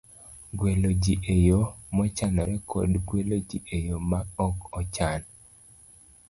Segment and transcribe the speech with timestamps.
[0.57, 1.59] gwelo ji e yo
[1.95, 5.21] mochanore kod gwelo ji e yo ma ok ochan.